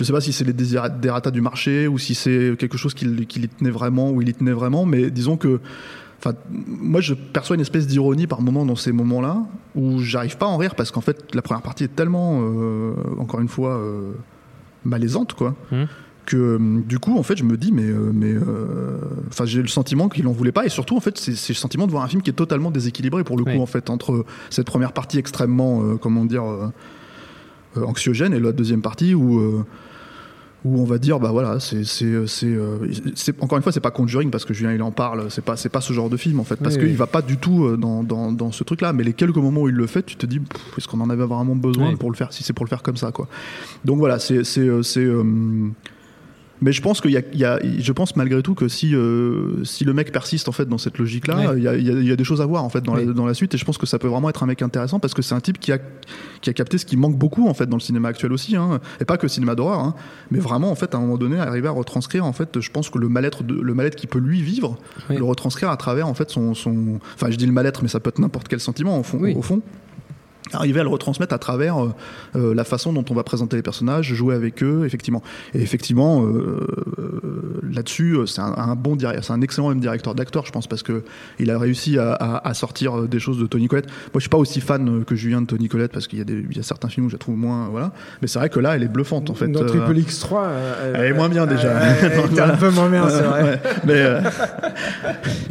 [0.00, 3.26] je sais pas si c'est les désirata du marché ou si c'est quelque chose qui,
[3.26, 5.60] qui y tenait vraiment ou il y tenait vraiment, mais disons que
[6.22, 6.34] Enfin,
[6.66, 9.38] moi, je perçois une espèce d'ironie par moment dans ces moments-là
[9.74, 12.92] où j'arrive pas à en rire parce qu'en fait, la première partie est tellement, euh,
[13.18, 14.12] encore une fois, euh,
[14.84, 15.54] malaisante, quoi.
[15.72, 15.86] Mhm.
[16.26, 19.68] Que euh, du coup, en fait, je me dis, mais, mais, euh, enfin, j'ai le
[19.68, 22.08] sentiment qu'il en voulait pas, et surtout, en fait, c'est le sentiment de voir un
[22.08, 23.58] film qui est totalement déséquilibré pour le coup, Oui.
[23.58, 26.44] en fait, entre cette première partie extrêmement, comment dire,
[27.76, 29.64] anxiogène et la deuxième partie où
[30.64, 32.76] où on va dire bah voilà c'est c'est c'est euh,
[33.14, 35.56] c'est- encore une fois c'est pas Conjuring parce que Julien il en parle c'est pas
[35.56, 36.96] c'est pas ce genre de film en fait parce Oui, qu'il oui.
[36.96, 39.62] va pas du tout euh, dans, dans, dans ce truc là mais les quelques moments
[39.62, 40.38] où il le fait tu te dis
[40.76, 41.96] est-ce qu'on en avait vraiment besoin Oui.
[41.96, 43.26] pour le faire si c'est pour le faire comme ça quoi
[43.86, 45.24] donc voilà c'est c'est c'est euh,
[46.62, 49.64] mais je pense qu'il y a, y a- je pense malgré tout que si, euh,
[49.64, 51.56] si le mec persiste en fait dans cette logique-là, Ouais.
[51.58, 52.82] il y, a, il y a- il y a des choses à voir en fait
[52.82, 53.54] dans, la, dans la suite.
[53.54, 55.40] Et je pense que ça peut vraiment être un mec intéressant parce que c'est un
[55.40, 55.78] type qui a,
[56.40, 58.80] qui a capté ce qui manque beaucoup en fait dans le cinéma actuel aussi, hein.
[59.00, 59.94] et pas que le cinéma d'horreur, hein,
[60.30, 62.90] mais vraiment en fait à un moment donné arriver à retranscrire en fait, je pense
[62.90, 65.16] que le mal-être, le mal-être qui peut lui vivre, Oui.
[65.16, 68.00] le retranscrire à travers en fait son, son, enfin je dis le mal-être, mais ça
[68.00, 69.18] peut être n'importe quel sentiment au fond.
[69.20, 69.34] Oui.
[69.36, 69.60] Au fond
[70.52, 71.92] arriver à le retransmettre à travers euh,
[72.36, 75.22] euh, la façon dont on va présenter les personnages, jouer avec eux, effectivement.
[75.54, 76.66] Et effectivement, euh,
[76.98, 80.66] euh, là-dessus, c'est un, un bon directeur, c'est un excellent même directeur d'acteur, je pense,
[80.66, 81.02] parce que
[81.38, 83.86] il a réussi à, à- à sortir des choses de Tony Collette.
[83.86, 86.24] Moi, je suis pas aussi fan que Julien de Tony Collette parce qu'il y a
[86.24, 87.92] des, il y a certains films où je la trouve moins, voilà.
[88.22, 89.46] Mais c'est vrai que là, elle est bluffante en fait.
[89.48, 91.70] Dans Euh, Triple X3, euh, elle est moins bien, déjà.
[92.02, 93.42] Elle était un peu moins bien, c'est vrai.
[93.42, 93.60] ouais.
[93.86, 94.20] Mais euh,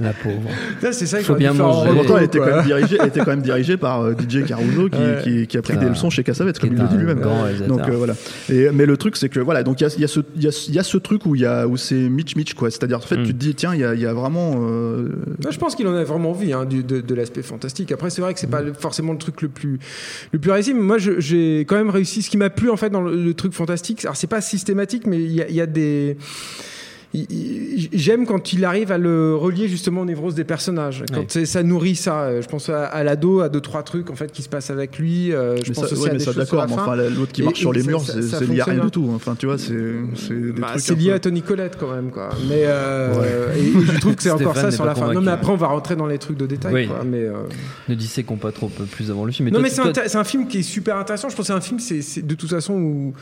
[0.01, 0.49] La pauvre.
[0.81, 1.91] C'est ça qu'il Faut bien manger.
[1.93, 2.49] pourtant, elle était quoi.
[2.49, 5.19] quand même dirigée, elle était quand même dirigée par euh, DJ Caruso qui, Ouais.
[5.23, 7.21] qui, qui a pris des leçons chez Cassavetes, comme il le dit lui-même.
[7.67, 8.15] Donc euh, voilà.
[8.49, 10.19] Et, mais le truc, c'est que voilà, donc il y a, il y a ce,
[10.35, 12.35] il y a, il y a ce truc où il y a où c'est Mitch
[12.35, 12.69] Mitch quoi.
[12.71, 13.23] C'est-à-dire en fait, Mm.
[13.23, 14.53] tu te dis tiens, il y a, il y a vraiment.
[14.57, 15.09] euh,
[15.41, 17.91] Moi, je pense qu'il en a vraiment envie hein, du- de, de l'aspect fantastique.
[17.91, 19.79] Après, c'est vrai que c'est pas le- forcément le truc le plus
[20.31, 20.73] le plus réussi.
[20.73, 22.21] Mais moi, j'ai quand même réussi.
[22.21, 25.05] Ce qui m'a plu en fait dans le, le truc fantastique, alors c'est pas systématique,
[25.07, 26.17] mais il y a, il y a des
[27.13, 31.03] J'aime quand il arrive à le relier justement aux névroses des personnages.
[31.11, 31.25] Quand Ouais.
[31.27, 32.39] c'est- ça nourrit ça.
[32.39, 34.99] Je pense à, à l'ado, à deux trois trucs en fait qui se passent avec
[34.99, 35.33] lui.
[35.33, 36.67] Euh, je mais pense ça, aussi ouais, à mais des ça choses sur d'accord, la
[36.67, 36.81] mais fin.
[36.83, 39.09] enfin l'autre qui Et- marche sur les murs, ça- c'est lié à rien du tout.
[39.15, 39.73] Enfin, tu vois, c'est
[40.15, 40.81] c'est des Bah, trucs.
[40.81, 42.29] c'est lié peu- à Tony Collette quand même quoi.
[42.47, 45.11] Mais euh, et je trouve que c'est encore ça sur la fin.
[45.13, 46.87] Non mais après on va rentrer dans les trucs de détail Oui.
[46.87, 47.01] quoi.
[47.03, 47.33] Mais euh,
[47.87, 49.49] Ne disséquons pas trop plus avant le film.
[49.49, 51.29] non toi, mais c'est un film qui est super intéressant.
[51.29, 53.13] Je pense que c'est un film c'est de toute façon où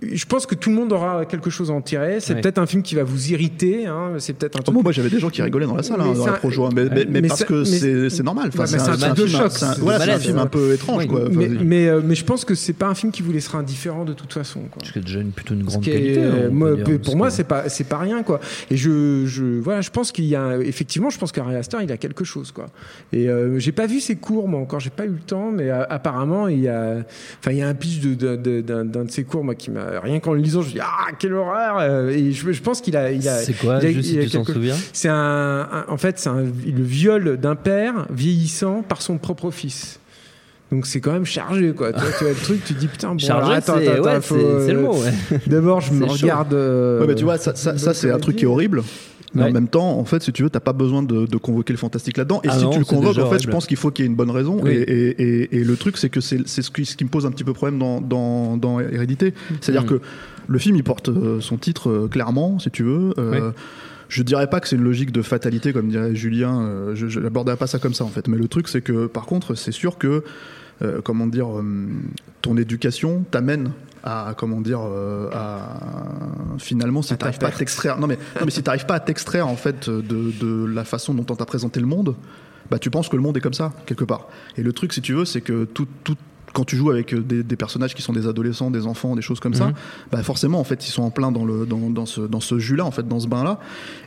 [0.00, 2.18] je pense que tout le monde aura quelque chose à en tirer.
[2.20, 2.40] C'est Ouais.
[2.40, 3.86] peut-être un film qui va vous irriter.
[3.86, 4.12] Hein.
[4.18, 4.74] C'est peut-être un Oh, truc.
[4.74, 6.36] moi, moi, j'avais des gens qui rigolaient dans la salle, Mais hein, dans la un-
[6.36, 7.54] projo, hein, mais, mais, mais mais parce ça- que
[8.02, 8.48] mais- c'est normal.
[8.48, 10.46] Enfin, Ouais, mais c'est un truc de film- un- c'est- voilà, c'est un film un
[10.46, 11.08] peu étrange, Oui.
[11.08, 11.20] quoi.
[11.22, 11.64] Enfin, mais, vas-y.
[11.64, 14.14] mais, euh, mais je pense que c'est pas un film qui vous laissera indifférent de
[14.14, 14.60] toute façon.
[14.70, 14.78] Quoi.
[14.80, 16.22] Parce que déjà une, plutôt une grande est- qualité.
[16.24, 18.40] hein, moi, dire, pour moi, c'est pas c'est pas rien quoi.
[18.70, 21.92] Et je, je voilà, je pense qu'il y a effectivement, je pense qu'Ari Aster, il
[21.92, 22.66] a quelque chose quoi.
[23.12, 25.70] Et euh, j'ai pas vu ses cours, moi encore, j'ai pas eu le temps, mais
[25.70, 26.96] euh, apparemment il y a,
[27.40, 30.32] enfin il y a un pitch d'un de ses cours, moi qui m'a rien qu'en
[30.34, 31.78] le lisant, je me dis ah quelle horreur.
[31.80, 33.36] euh, Et je, je pense qu'il a, il a.
[33.38, 35.84] C'est quoi, il a- juste il a si tu t'en quelque- souviens C'est un, un-
[35.88, 39.98] en fait, c'est un- le viol d'un père vieillissant par son propre fils.
[40.70, 41.92] Donc c'est quand même chargé quoi.
[41.92, 44.10] Tu vois, tu vois le truc, tu dis putain bon Chargé, attends, c'est attends, ouais,
[44.10, 44.94] attends, faut, c'est- c'est le euh, mot.
[44.94, 45.38] ouais.
[45.46, 46.12] D'abord, je me chaud.
[46.14, 46.54] regarde.
[46.54, 48.82] euh, Ouais, mais tu vois, ça, ça, ça, c'est un truc qui est horrible.
[49.34, 49.48] Mais Ouais.
[49.48, 51.78] en même temps, en fait, si tu veux, t'as pas besoin de, de convoquer le
[51.78, 52.40] fantastique là-dedans.
[52.44, 54.06] Et Ah si non, tu le convoques, en fait, je pense qu'il faut qu'il y
[54.06, 54.58] ait une bonne raison.
[54.62, 54.70] Oui.
[54.72, 57.24] Et, et, et, et le truc, c'est que c'est ce qui, ce qui me pose
[57.26, 59.32] un petit peu problème dans, dans, dans Hérédité.
[59.60, 59.86] C'est-à-dire Mm.
[59.86, 60.00] que
[60.48, 63.14] le film, il porte euh, son titre euh, clairement, si tu veux.
[63.18, 63.54] Euh, Oui.
[64.08, 66.60] Je dirais pas que c'est une logique de fatalité, comme dirait Julien.
[66.60, 68.28] euh, je n'aborderai pas ça comme ça, en fait.
[68.28, 70.22] Mais le truc, c'est que, par contre, c'est sûr que,
[70.82, 71.46] euh, comment dire,
[72.42, 73.70] ton éducation t'amène
[74.04, 75.78] à comment dire euh, à
[76.58, 77.98] finalement si t'arrives pas à t'extraire.
[77.98, 81.14] non mais non mais si t'arrives pas à t'extraire en fait de, de la façon
[81.14, 82.14] dont on t'a présenté le monde
[82.70, 84.28] bah tu penses que le monde est comme ça quelque part.
[84.56, 86.16] Et le truc si tu veux c'est que tout tout
[86.54, 89.40] quand tu joues avec des, des personnages qui sont des adolescents, des enfants, des choses
[89.40, 89.74] comme ça, Mhm.
[90.10, 92.58] bah forcément en fait ils sont en plein dans le dans, dans ce dans ce
[92.58, 93.58] jus-là en fait dans ce bain-là.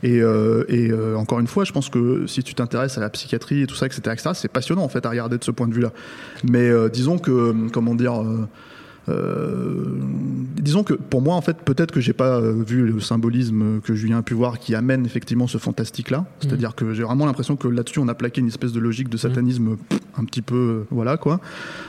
[0.03, 3.09] Et, euh, et euh, encore une fois je pense que si tu t'intéresses à la
[3.09, 5.67] psychiatrie et tout ça etc etc c'est passionnant en fait à regarder de ce point
[5.67, 5.91] de vue-là.
[6.43, 8.45] Mais euh, disons que euh, comment dire euh, euh,
[9.07, 13.93] disons que pour moi en fait peut-être que j'ai pas euh, vu le symbolisme que
[13.93, 17.55] Julien a pu voir qui amène effectivement ce fantastique là c'est-à-dire que j'ai vraiment l'impression
[17.55, 20.55] que là-dessus on a plaqué une espèce de logique de satanisme pff, un petit peu,
[20.55, 21.39] euh, voilà quoi.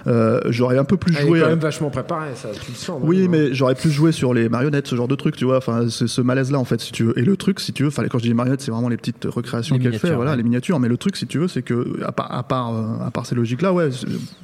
[0.06, 1.40] Euh, j'aurais un peu plus Elle est joué.
[1.40, 3.00] quand à- même vachement préparée, ça, tu le sens.
[3.04, 5.58] Oui, non mais j'aurais plus joué sur les marionnettes, ce genre de truc, tu vois.
[5.58, 7.18] Enfin, c'est ce malaise-là, en fait, si tu veux.
[7.18, 9.78] Et le truc, si tu veux, quand je dis marionnettes, c'est vraiment les petites recréations
[9.78, 10.80] qu'elle fait, voilà, les miniatures.
[10.80, 13.26] Mais le truc, si tu veux, c'est que, à part, à part, euh, à part
[13.26, 13.90] ces logiques-là, ouais,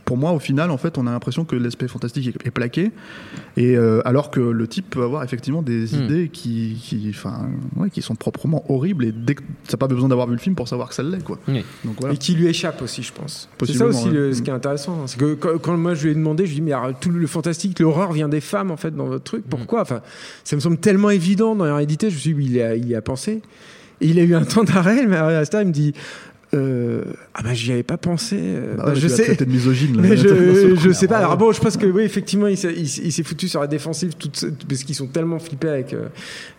[0.05, 2.91] pour moi, au final, en fait, on a l'impression que l'aspect fantastique est, est plaqué.
[3.57, 6.05] Et euh, alors que le type peut avoir effectivement des Hmm.
[6.05, 9.05] idées qui, qui, enfin, ouais, qui sont proprement horribles.
[9.05, 11.23] Et dès que t'as pas besoin d'avoir vu le film pour savoir que ça l'est,
[11.23, 11.39] quoi.
[11.85, 12.15] Donc voilà.
[12.15, 13.49] Et qui lui échappe aussi, je pense.
[13.65, 14.13] C'est ça aussi ouais.
[14.15, 14.93] le- ce qui est intéressant.
[15.03, 15.07] hein.
[15.07, 16.99] C'est que quand, quand moi je lui ai demandé, je lui ai dit, mais alors,
[16.99, 19.45] tout le fantastique, l'horreur vient des femmes en fait dans votre truc.
[19.49, 19.83] Pourquoi?
[19.83, 20.01] Enfin,
[20.45, 22.09] ça me semble tellement évident dans l'hérédité.
[22.11, 23.43] Je me suis dit, oui, il y a, il y a pensé.
[24.01, 25.93] Et il a eu un temps d'arrêt, mais à ce il me dit,
[26.55, 28.37] euh, ah ben j'y avais pas pensé.
[28.39, 29.35] euh, Bah ouais, je sais.
[29.35, 30.03] de misogyne, là.
[30.03, 31.17] Mais je, sais pas.
[31.19, 34.15] Alors bon, je pense que oui, effectivement, il s'est, il il foutu sur la défensive
[34.19, 36.09] toute, parce qu'ils sont tellement flippés avec euh,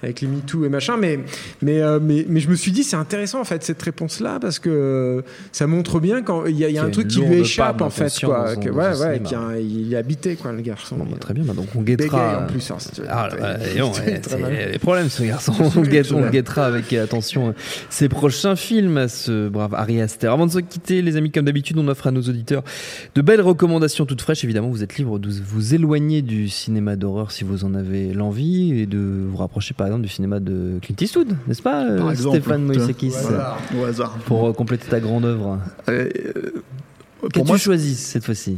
[0.02, 0.98] avec les MeToo et machin.
[0.98, 1.20] Mais
[1.62, 4.60] mais mais mais je me suis dit c'est intéressant en fait cette réponse là parce
[4.60, 7.82] que ça montre bien quand il y a, il y un truc qui lui échappe
[7.82, 8.56] en fait quoi.
[8.56, 10.96] Que, ouais ouais, y a il est habité quoi le garçon.
[10.98, 12.44] Bon, bah, Il, très bien, bah, donc on guettera.
[12.44, 12.72] en plus.
[12.72, 13.08] hein, si tu veux.
[13.10, 13.30] Ah,
[13.76, 15.54] Il- il- des problèmes ce garçon.
[15.76, 15.82] On,
[16.30, 17.54] guettera avec attention
[17.90, 20.28] ses prochains films à ce brave Aster.
[20.28, 22.63] Avant de se quitter, les amis, comme d'habitude, on offre à nos auditeurs
[23.15, 24.43] de belles recommandations toutes fraîches.
[24.43, 28.80] Évidemment, vous êtes libre de vous éloigner du cinéma d'horreur si vous en avez l'envie
[28.80, 32.12] et de vous rapprocher par exemple du cinéma de Clint Eastwood, n'est-ce pas, euh, Par
[32.12, 32.63] exemple, Stéphane.
[32.63, 33.13] Moïsekis.
[33.80, 34.17] Au hasard.
[34.26, 36.10] pour euh, compléter ta grande œuvre Euh,
[37.32, 38.58] Qu'as-tu moi, choisi cette fois-ci?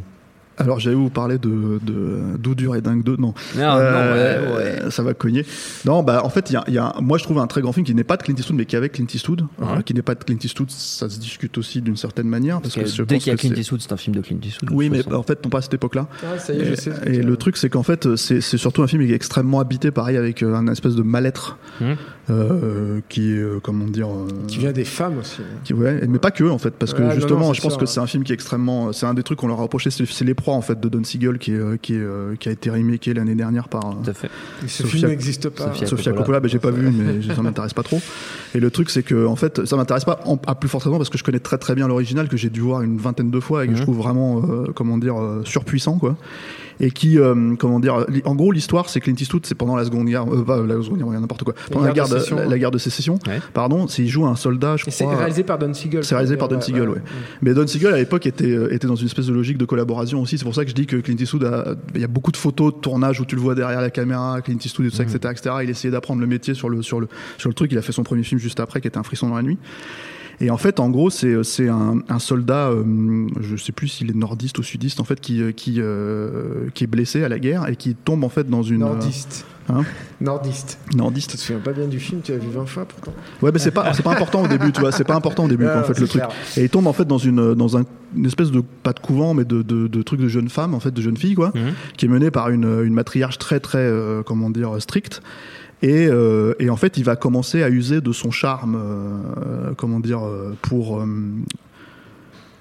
[0.58, 3.34] Alors j'allais vous parler de, de Doudur et Dingue 2, non.
[3.56, 4.92] Non, Euh, non, ouais, ouais.
[4.92, 5.46] Ça va cogner.
[5.86, 7.86] Non, bah en fait, il y a, y moi je trouve un très grand film
[7.86, 9.42] qui n'est pas de Clint Eastwood, mais qui est avec Clint Eastwood.
[9.60, 9.68] Ouais.
[9.78, 12.62] Euh, qui n'est pas de Clint Eastwood, ça se discute aussi d'une certaine manière.
[12.62, 14.16] Parce, Parce que, que je dès pense qu'il y a Clint Eastwood, c'est un film
[14.16, 14.70] de Clint Eastwood.
[14.74, 15.16] Oui, mais façon.
[15.16, 16.08] en fait, non pas à cette époque-là.
[16.24, 16.92] Ah, ça y est, je sais.
[17.06, 19.92] Et le truc, c'est qu'en fait, c'est c'est surtout un film qui est extrêmement habité,
[19.92, 21.96] pareil, avec euh, un espèce de mal-être Mhm.
[22.30, 25.42] Euh, qui est, euh, comment dire, euh, Qui vient des femmes aussi.
[25.42, 25.58] hein.
[25.64, 27.78] qui- ouais, mais pas que en fait, parce que non, justement, non, je pense sûr,
[27.80, 27.92] que ouais.
[27.92, 30.24] c'est un film qui est extrêmement, c'est un des trucs qu'on leur a reproché, c'est
[30.26, 32.52] les proies en fait de Don Siegel qui est, euh, qui est, euh, qui a
[32.52, 33.86] été remaké l'année dernière par.
[33.86, 34.30] euh, Tout à fait.
[34.66, 35.66] Ce Sophia- film n'existe pas.
[35.68, 36.18] Sophia Sofia Coppola.
[36.18, 38.02] Coppola, ben, j'ai pas vu, mais ça m'intéresse pas trop.
[38.56, 40.98] Et le truc, c'est que en fait, ça m'intéresse pas en- à plus forte raison
[40.98, 43.40] parce que je connais très très bien l'original que j'ai dû voir une vingtaine de
[43.40, 43.78] fois et que Mhm.
[43.78, 46.16] je trouve vraiment, euh, comment dire, euh, surpuissant quoi.
[46.82, 50.08] Et qui, euh, comment dire, en gros, l'histoire, c'est Clint Eastwood, c'est pendant la Seconde
[50.08, 52.72] Guerre, euh, pas la Seconde Guerre, n'importe quoi, pendant la guerre, de, sécession, la, guerre
[52.72, 53.40] de sécession, Ouais.
[53.54, 56.04] pardon, il joue un soldat, je Et c'est réalisé par Don Siegel.
[56.04, 57.02] C'est réalisé par Don Siegel, ouais.
[57.42, 60.22] Mais Don Siegel à l'époque était, euh, était dans une espèce de logique de collaboration
[60.22, 60.38] aussi.
[60.38, 62.38] C'est pour ça que je dis que Clint Eastwood, a- il y a beaucoup de
[62.38, 65.04] photos de tournage où tu le vois derrière la caméra, Clint Eastwood et tout ça,
[65.04, 65.56] etc., etc.
[65.64, 67.72] Il essayait d'apprendre le métier sur le, sur, le, sur le truc.
[67.72, 69.58] Il a fait son premier film juste après qui était Un frisson dans la nuit.
[70.42, 72.84] Et en fait, en gros, c'est c'est un, un soldat, euh,
[73.40, 76.84] je sais plus s'il est nordiste ou sudiste, en fait, qui euh, qui euh, qui
[76.84, 79.46] est blessé à la guerre et qui tombe en fait dans une Nordiste.
[79.68, 79.84] Hein
[80.22, 80.78] Nordiste.
[80.96, 81.32] nordiste.
[81.32, 83.12] Tu te souviens pas bien du film, tu l'as vu 20 fois pourtant.
[83.42, 84.92] Ouais, mais c'est pas c'est pas important au début, tu vois.
[84.92, 86.22] C'est pas important au début, Ah, en fait, le truc.
[86.58, 87.84] Et il tombe en fait dans une dans un,
[88.16, 90.80] une espèce de pas de couvent, mais de, de, de truc de jeune femme, en
[90.80, 91.74] fait, de jeune fille, quoi, Mhm.
[91.98, 95.22] qui est menée par une, une matriarche très très euh, comment dire stricte.
[95.82, 100.00] Et, euh, et en fait, il va commencer à user de son charme, euh, comment
[100.00, 100.22] dire,
[100.62, 101.06] pour euh,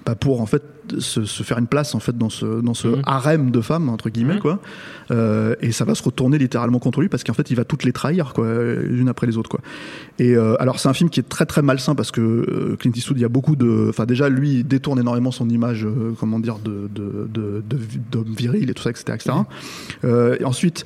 [0.05, 0.61] bah, pour en fait
[0.99, 3.01] se, se faire une place en fait dans ce dans ce Mhm.
[3.05, 4.39] harem de femmes entre guillemets Mhm.
[4.41, 4.59] quoi.
[5.11, 7.83] Euh, et ça va se retourner littéralement contre lui parce qu'en fait, il va toutes
[7.83, 9.61] les trahir quoi, l'une après les autres quoi.
[10.19, 12.91] Et euh, alors c'est un film qui est très très malsain parce que euh, Clint
[12.95, 16.11] Eastwood, il y a beaucoup de, enfin déjà lui il détourne énormément son image, euh,
[16.19, 17.79] comment dire, de de de de-
[18.11, 19.03] d'homme viril et tout ça, etc.
[19.15, 19.31] etc.
[20.03, 20.85] Euh, et ensuite.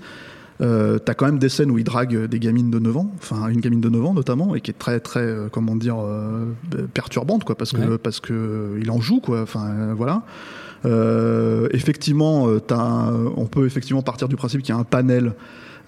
[0.62, 3.48] Euh, t'as quand même des scènes où il drague des gamines de 9 ans, enfin
[3.48, 6.46] une gamine de 9 ans notamment, et qui est très très euh, comment dire euh,
[6.94, 7.98] perturbante quoi, parce que Ouais.
[7.98, 10.24] parce que euh, il en joue quoi, enfin voilà.
[10.86, 15.34] Euh, effectivement, t'as un- on peut effectivement partir du principe qu'il y a un panel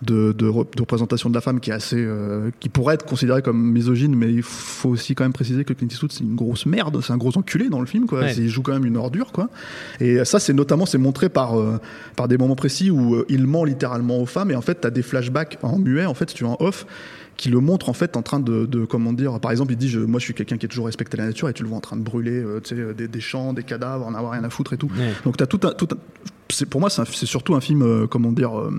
[0.02, 3.06] de, de, rep- de représentation de la femme qui est assez, euh, qui pourrait être
[3.06, 6.36] considéré comme misogyne, mais il faut aussi quand même préciser que Clint Eastwood c'est une
[6.36, 8.22] grosse merde, c'est un gros enculé dans le film, quoi.
[8.22, 8.34] Ouais.
[8.36, 9.50] Il joue quand même une ordure, quoi.
[10.00, 11.80] Et ça, c'est notamment, c'est montré par euh,
[12.16, 14.90] par des moments précis où euh, il ment littéralement aux femmes, et en fait, t'as
[14.90, 16.86] des flashbacks en muet, en fait, si tu veux, en off
[17.38, 19.90] qui le montre en fait en train de, de comment dire par exemple il dit
[19.90, 21.78] je, moi je suis quelqu'un qui a toujours respecté la nature et tu le vois
[21.80, 24.50] en train de brûler euh, tu des, des champs des cadavres en avoir rien à
[24.52, 25.12] foutre et tout Ouais.
[25.26, 25.98] donc t'as tout un, tout un-
[26.70, 28.72] pour moi c'est surtout un film euh, comment dire euh,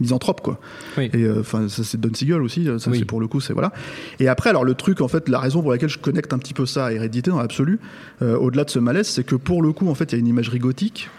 [0.00, 0.58] misanthrope quoi
[0.98, 1.10] Oui.
[1.12, 2.98] et euh, enfin ça c'est Don Siegel aussi ça Oui.
[2.98, 3.72] c'est pour le coup c'est voilà
[4.20, 6.54] et après alors le truc en fait la raison pour laquelle je connecte un petit
[6.54, 7.80] peu ça à Hérédité dans l'absolu
[8.20, 10.28] au-delà de ce malaise c'est que pour le coup en fait il y a une
[10.28, 11.10] imagerie gothique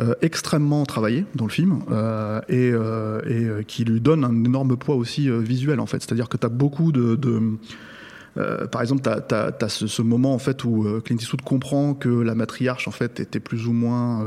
[0.00, 4.76] euh, extrêmement travaillée dans le film euh, et, euh, et qui lui donne un énorme
[4.76, 7.40] poids aussi visuel en fait c'est-à-dire que tu as beaucoup de, de
[8.70, 12.36] par exemple, tu as, ce, ce moment en fait où Clint Eastwood comprend que la
[12.36, 14.24] matriarche en fait était plus ou moins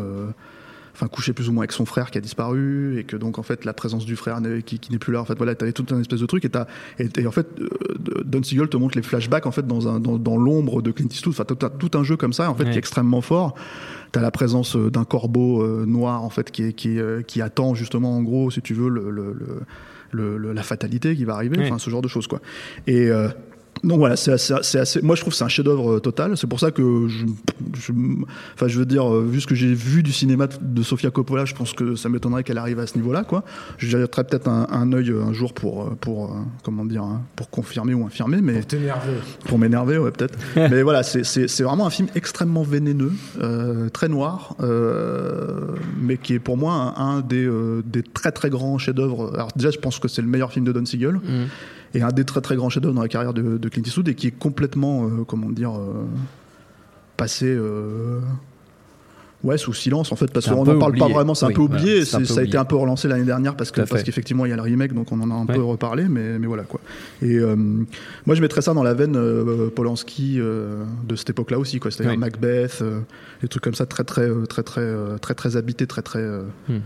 [1.01, 3.43] enfin couché plus ou moins avec son frère qui a disparu et que donc en
[3.43, 5.21] fait la présence du frère qui, qui n'est plus là.
[5.21, 6.67] En fait voilà t'avais tout un espèce de truc et t'as
[6.99, 7.67] et, et en fait euh,
[8.23, 11.07] Don Siegel te montre les flashbacks en fait dans un dans, dans l'ombre de Clint
[11.09, 11.33] Eastwood.
[11.33, 12.69] Enfin t'as tout un jeu comme ça en fait Ouais.
[12.69, 13.55] qui est extrêmement fort.
[14.11, 18.15] T'as la présence euh, d'un corbeau euh, noir en fait qui qui, euh, attend justement
[18.15, 19.61] en gros si tu veux le, le, le-
[20.11, 21.57] le- le- la fatalité qui va arriver.
[21.57, 21.65] Ouais.
[21.65, 22.41] enfin ce genre de choses quoi.
[22.85, 23.09] Et
[23.83, 26.37] donc voilà, c'est assez, moi je trouve que c'est un chef-d'œuvre euh, total.
[26.37, 27.25] C'est pour ça que je,
[27.73, 27.93] je-
[28.53, 31.45] enfin je veux dire, euh, vu ce que j'ai vu du cinéma de- Sofia Coppola,
[31.45, 33.43] je pense que ça m'étonnerait qu'elle arrive à ce niveau-là, quoi.
[33.79, 37.93] Je peut-être un, un œil euh, un jour pour, pour, comment dire, hein, pour confirmer
[37.95, 39.13] ou infirmer, mais Pour t'énerver.
[39.45, 40.37] pour m'énerver, ouais, peut-être.
[40.55, 46.17] Mais voilà, c'est- c'est c'est vraiment un film extrêmement vénéneux, euh, très noir, euh, mais
[46.17, 49.31] qui est pour moi un, un des, euh, des très très grands chefs-d'œuvre.
[49.33, 51.19] Alors déjà, je pense que c'est le meilleur film de Don Siegel,
[51.93, 54.15] et un des très très grands chefs-d'œuvre dans la carrière de, de Clint Eastwood, et
[54.15, 56.05] qui est complètement, euh, comment dire, euh,
[57.17, 57.45] passé.
[57.47, 58.19] euh,
[59.43, 61.61] Ouais, sous silence en fait, parce qu'on n'en parle pas vraiment, c'est Oui, un peu
[61.63, 62.01] oublié.
[62.13, 64.49] un peu ça a été un peu relancé l'année dernière parce que parce qu'effectivement il
[64.49, 65.55] y a le remake, donc on en a un Ouais.
[65.55, 66.79] peu reparlé, mais, mais voilà quoi.
[67.23, 67.39] Et
[68.27, 69.17] moi je mettrais ça dans la veine
[69.71, 71.89] Polanski de cette époque-là aussi, quoi.
[71.89, 72.19] C'est-à-dire.
[72.19, 72.83] Macbeth,
[73.41, 76.21] des trucs comme ça, très très très très euh, très très habités, très très
[76.69, 76.77] Hmm.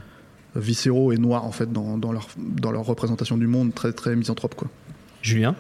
[0.56, 4.16] viscéraux et noirs en fait dans, dans leur dans leur représentation du monde, très très
[4.16, 4.70] misanthrope quoi.
[5.26, 5.56] Julien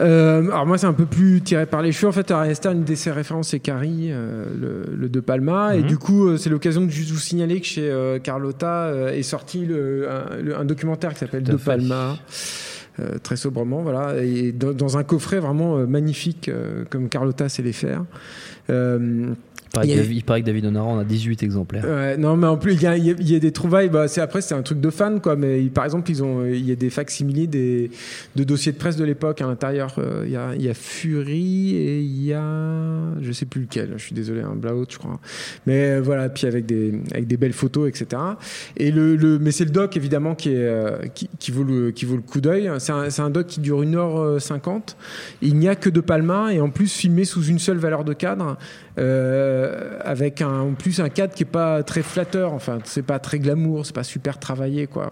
[0.00, 2.08] Euh, alors moi c'est un peu plus tiré par les cheveux.
[2.08, 5.76] En fait, Aster, une de ses références c'est Carrie, euh, le, le De Palma.
[5.76, 5.86] Et Mhm.
[5.86, 10.08] du coup, euh, c'est l'occasion de juste vous signaler que chez Carlotta est sorti le,
[10.10, 11.64] un, le- un documentaire qui s'appelle à De fait.
[11.76, 12.16] Palma.
[13.24, 16.48] très sobrement, voilà, et dans, dans un coffret vraiment magnifique,
[16.90, 18.04] comme Carlotta sait les faire.
[18.70, 19.34] Euh,
[19.66, 21.84] il paraît, que a- David- il paraît que David Honora en a 18 exemplaires.
[21.84, 23.88] Ouais, non, mais en plus, il y a, il y des trouvailles.
[23.88, 25.34] Bah, c'est après, c'est un truc de fan, quoi.
[25.34, 27.90] Mais par exemple, ils ont, il y a des facsimilés des
[28.36, 29.96] de dossiers de presse de l'époque à l'intérieur.
[29.98, 32.44] Euh, Il y a, il y a Fury et il y a,
[33.20, 33.94] je sais plus lequel.
[33.96, 35.18] Je suis désolé, un Blaout, je crois.
[35.66, 38.22] Mais euh, voilà, puis avec des avec des belles photos, etc.
[38.76, 41.90] Et le, le mais c'est le doc évidemment qui est euh, qui, qui vaut le
[41.90, 42.70] qui vaut le coup d'œil.
[42.78, 44.94] C'est un, c'est un doc qui dure 1h50.
[45.42, 48.12] Il n'y a que de Palma et en plus filmé sous une seule valeur de
[48.12, 48.53] cadre.
[48.96, 53.18] Euh, avec un, en plus un cadre qui est pas très flatteur, enfin c'est pas
[53.18, 55.10] très glamour, c'est pas super travaillé quoi.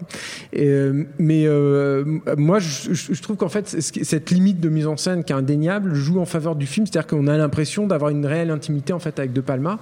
[0.57, 2.05] Euh, mais euh,
[2.37, 5.93] moi je, je- trouve qu'en fait cette limite de mise en scène qui est indéniable
[5.95, 9.19] joue en faveur du film, c'est-à-dire qu'on a l'impression d'avoir une réelle intimité en fait
[9.19, 9.79] avec De Palma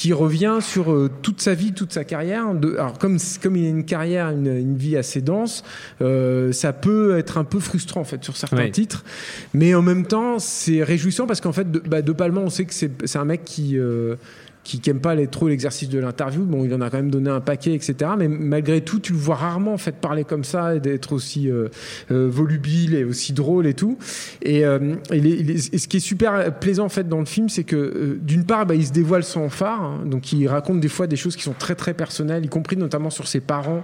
[0.00, 2.54] qui revient sur euh, toute sa vie, toute sa carrière.
[2.54, 5.62] De, alors comme comme il a une carrière, une, une vie assez dense,
[6.00, 9.04] euh, ça peut être un peu frustrant en fait sur certains titres,
[9.52, 12.64] mais en même temps c'est réjouissant parce qu'en fait de, bah, de Palma on sait
[12.64, 14.16] que c'est c'est un mec qui euh,
[14.62, 16.44] qui aime pas les, trop l'exercice de l'interview.
[16.44, 18.12] Bon, il en a quand même donné un paquet, etc.
[18.18, 21.50] Mais malgré tout, tu le vois rarement en fait parler comme ça et d'être aussi
[21.50, 21.68] euh,
[22.10, 23.98] euh, volubile et aussi drôle et tout.
[24.42, 28.18] Et, euh, et ce qui est super plaisant en fait dans le film, c'est que
[28.20, 30.00] d'une part, bah, il se dévoile sans phare, hein.
[30.04, 33.10] donc il raconte des fois des choses qui sont très très personnelles, y compris notamment
[33.10, 33.82] sur ses parents,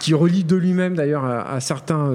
[0.00, 2.12] qui relie de lui-même d'ailleurs à, certains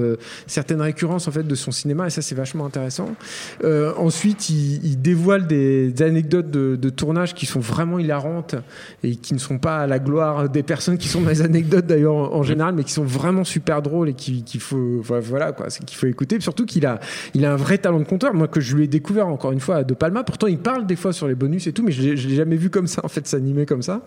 [0.47, 2.07] certaines récurrences en fait de son cinéma.
[2.07, 3.15] Et ça, c'est vachement intéressant.
[3.63, 8.55] Ensuite, il, il dévoile des, anecdotes de tournage qui sont vraiment hilarantes
[9.03, 11.85] et qui ne sont pas à la gloire des personnes qui sont dans les anecdotes
[11.87, 15.19] d'ailleurs en, en général, mais qui sont vraiment super drôles et qui- qu'il faut, enfin,
[15.19, 16.39] voilà quoi, c'est qu'il faut écouter.
[16.39, 16.99] Surtout qu'il a,
[17.33, 18.33] il a un vrai talent de conteur.
[18.33, 20.23] Moi, que je lui ai découvert encore une fois à De Palma.
[20.23, 22.55] Pourtant, il parle des fois sur les bonus et tout, mais je je l'ai jamais
[22.57, 24.01] vu comme ça en fait s'animer comme ça.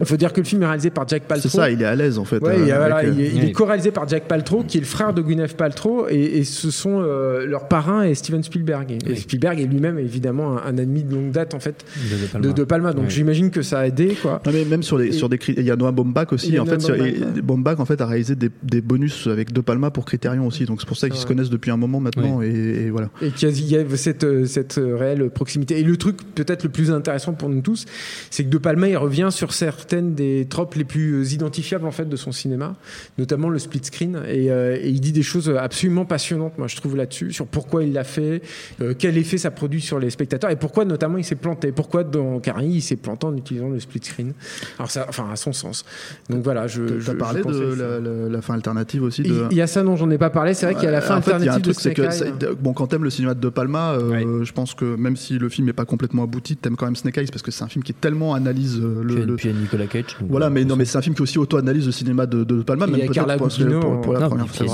[0.00, 1.48] Il faut dire que le film est réalisé par Jack Paltrow.
[1.48, 2.38] C'est ça, il est à l'aise en fait.
[2.38, 4.80] Ouais, euh, il, y a- voilà, avec, il est, co-réalisé par Jack Paltrow, qui est
[4.80, 8.90] le frère de Gwyneth Paltrow, et, et ce sont euh, leurs parrains et Steven Spielberg.
[8.90, 9.16] Et, Oui.
[9.16, 12.46] Spielberg est lui-même évidemment un, un ennemi de longue date en fait De De Palma.
[12.48, 12.92] de, de Palma.
[12.92, 13.10] Donc Oui.
[13.10, 14.40] j'imagine que ça a aidé quoi.
[14.44, 16.64] Non, mais même sur les Et- sur des il y a Noah Baumbach aussi en
[16.66, 17.42] fait Baumbach, et- ouais.
[17.42, 20.80] Baumbach en fait a réalisé des, des bonus avec De Palma pour Criterion aussi donc
[20.80, 21.22] c'est pour ça qu'ils Ouais.
[21.22, 23.76] se connaissent depuis un moment maintenant et, et voilà Et qu'il y a- il y
[23.76, 25.78] a cette, euh, cette euh, réelle proximité.
[25.78, 27.84] Et le truc peut-être le plus intéressant pour nous tous,
[28.30, 29.52] c'est que De Palma il revient sur
[29.84, 32.74] certaines des tropes les plus euh, identifiables en fait de son cinéma,
[33.18, 34.22] notamment le split screen.
[34.26, 37.84] Et, euh, et il dit des choses absolument passionnantes, moi je trouve là-dessus, sur pourquoi
[37.84, 38.40] il l'a fait,
[38.80, 41.70] euh, quel effet ça produit sur les spectateurs, et pourquoi notamment il s'est planté.
[41.70, 44.32] Pourquoi dans Carrie il s'est planté en utilisant le split screen.
[44.78, 45.84] Alors ça, enfin à son sens.
[46.30, 46.86] Donc voilà, je.
[46.88, 49.60] je- je parlé conseille de la, la- la fin alternative aussi Il de il y
[49.60, 50.54] a ça dont j'en ai pas parlé.
[50.54, 51.96] C'est vrai qu'il y a la fin en fait, il y a un alternative truc,
[51.96, 52.56] de Snake Eye.
[52.60, 55.48] bon, quand t'aimes le cinéma de De Palma, euh, je pense que même si le
[55.50, 57.82] film n'est pas complètement abouti, t'aimes quand même Snake Eyes parce que c'est un film
[57.84, 59.36] qui tellement analyse le, le-
[59.76, 60.16] Nicolas Cage.
[60.20, 62.44] donc, voilà, mais on non, mais c'est un film qui aussi auto-analyse le cinéma de,
[62.44, 63.48] de Palma, même a peut-être pour,
[63.80, 64.66] pour- pour la Non, première fois.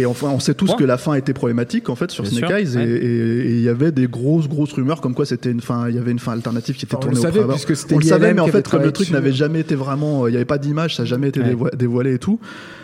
[0.00, 0.76] et enfin, on sait tous Point.
[0.76, 2.84] que la fin était problématique en fait sur Bien Snake sûr, Eyes, et- ouais.
[2.86, 5.94] et et il y avait des grosses grosses rumeurs comme quoi c'était une fin, il
[5.94, 7.98] y avait une fin alternative qui était Enfin, on tournée le au savait, puisque On
[7.98, 10.44] le savait, mais en fait comme le truc n'avait jamais été vraiment, il n'y avait
[10.44, 11.40] pas d'image, ça n'a jamais été
[11.76, 12.38] dévoilé et tout.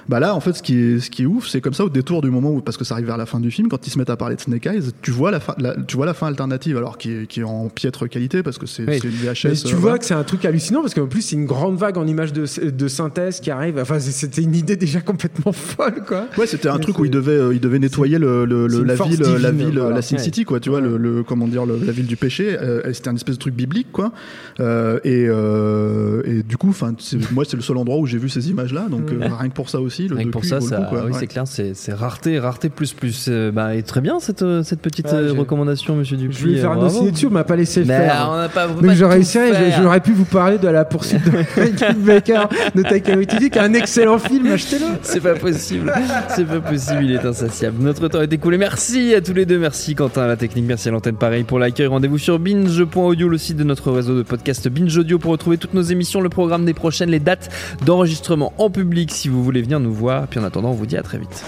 [0.08, 1.88] Bah là, en fait, ce qui est, ce qui est ouf, c'est comme ça au
[1.88, 3.90] détour du moment où, parce que ça arrive vers la fin du film, quand ils
[3.90, 6.14] se mettent à parler de Snake Eyes, tu vois la fin, la- tu vois la
[6.14, 8.98] fin alternative, alors qui est, qui est en piètre qualité parce que c'est Oui.
[9.04, 9.44] une VHS.
[9.44, 11.76] Mais euh, tu vois que c'est un truc hallucinant parce qu'en plus c'est une grande
[11.76, 13.78] vague en images de, de synthèse qui arrive.
[13.78, 16.26] Enfin c'était une idée déjà complètement folle quoi.
[16.38, 18.94] Ouais, c'était un Mais truc où il devait, euh, il devait nettoyer le, le- la
[18.94, 19.96] ville, la divine, ville, voilà.
[19.96, 20.22] la Sin Ouais.
[20.22, 20.58] City, quoi.
[20.60, 22.56] Tu vois, le, le- comment dire, la ville du péché.
[22.60, 24.12] euh, c'était un espèce de truc biblique, quoi.
[24.60, 26.92] Euh, et, euh, et du coup, enfin,
[27.32, 28.86] moi, c'est le seul endroit où j'ai vu ces images-là.
[28.90, 31.12] Donc euh, rien que pour ça aussi, le pour ça, oui, Ouais.
[31.18, 33.26] c'est clair, c'est rareté, rareté plus plus.
[33.28, 36.36] Euh, bah, et très bien cette, euh, cette petite Ouais, euh, recommandation, monsieur Dupuis.
[36.36, 38.28] Je voulais faire un dossier dessus, on m'a pas laissé le faire.
[38.30, 42.44] on n'a pas, on Donc j'aurais j'aurais pu vous parler de la poursuite de Baker
[42.74, 44.86] de Taika Waititi, qui est un excellent film, achetez-le.
[45.02, 45.92] C'est pas possible,
[46.28, 47.82] c'est pas possible, il est insatiable.
[47.82, 48.58] Notre temps est écoulé.
[48.58, 51.58] Merci à tous les deux, merci Quentin à la technique, merci à l'antenne pareil pour
[51.58, 51.86] l'accueil.
[51.86, 55.74] Rendez-vous sur binge.audio, le site de notre réseau de podcast Binge Audio pour retrouver toutes
[55.74, 57.50] nos émissions, le programme des prochaines, les dates
[57.84, 60.26] d'enregistrement en public si vous voulez venir nous voir.
[60.28, 61.44] Puis en attendant, on vous dit à très vite.